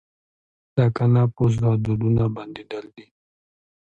د 0.75 0.77
اکنه 0.87 1.23
د 1.29 1.31
پوست 1.35 1.59
غدودونو 1.69 2.23
بندېدل 2.35 2.85
دي. 2.95 3.05